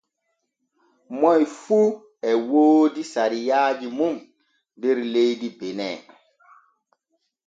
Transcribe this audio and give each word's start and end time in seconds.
Moy 1.19 1.41
fu 1.61 1.79
e 2.29 2.31
woodi 2.49 3.01
sariaaji 3.13 3.87
mun 3.97 4.15
der 4.81 4.97
leydi 5.13 5.49
bene. 5.59 5.89